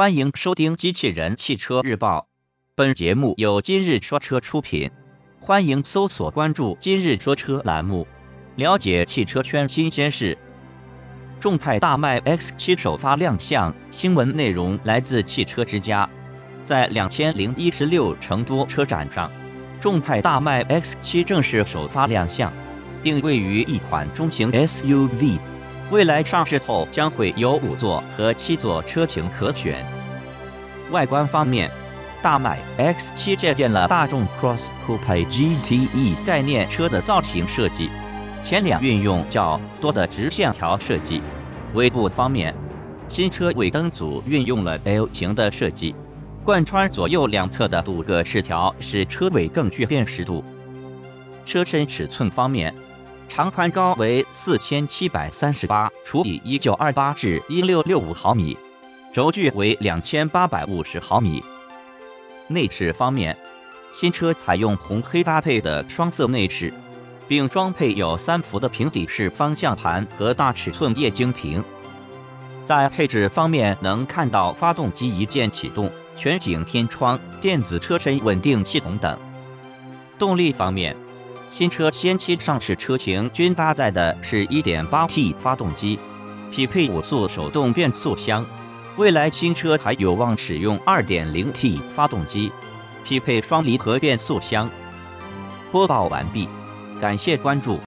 [0.00, 2.20] 欢迎收听《机器人汽车日报》，
[2.74, 4.90] 本节目由今日说车出品。
[5.40, 8.06] 欢迎搜索关注“今日说车”栏目，
[8.56, 10.38] 了解汽车圈新鲜事。
[11.38, 16.08] 众泰大迈 X7 首发亮相，新闻内容来自汽车之家。
[16.64, 19.30] 在两千零一十六成都车展上，
[19.82, 22.50] 众泰大迈 X7 正式首发亮相，
[23.02, 25.38] 定位于一款中型 SUV。
[25.90, 29.84] 未来上市后将会有五座和七座车型可选。
[30.92, 31.68] 外观方面，
[32.22, 37.90] 大迈 X7 借鉴了大众 Cross Coupe GTE 概念车的造型设计，
[38.44, 41.20] 前脸运用较多的直线条设计。
[41.74, 42.54] 尾部方面，
[43.08, 45.94] 新车尾灯组运用了 L 型的设计，
[46.44, 50.44] 贯穿左右两侧的镀铬饰条使车尾更具辨识度。
[51.44, 52.72] 车身尺寸方面，
[53.30, 58.58] 长宽高为四千七百三十八除以一九二八至一六六五毫米，
[59.12, 61.42] 轴距为两千八百五十毫米。
[62.48, 63.38] 内饰方面，
[63.92, 66.74] 新车采用红黑搭配的双色内饰，
[67.28, 71.64] 并装配有三幅的平底式方向盘和大尺寸液晶屏。
[72.66, 79.16] 在配置方面，能看到发动机一键启动、全景天窗、电子车身稳定系统等。
[80.18, 80.96] 动力方面，
[81.50, 85.98] 新车先期上市车型均搭载的是 1.8T 发动机，
[86.52, 88.46] 匹配五速手动变速箱。
[88.96, 92.50] 未来新车还有望使用 2.0T 发动机，
[93.04, 94.70] 匹配双离合变速箱。
[95.70, 96.48] 播报完毕，
[97.00, 97.78] 感谢关注。